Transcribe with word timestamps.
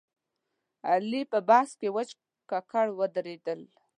علي 0.89 1.21
په 1.31 1.39
بحث 1.49 1.69
کې 1.79 1.87
وچ 1.95 2.09
ککړ 2.49 2.87
ودرېدل. 2.99 3.61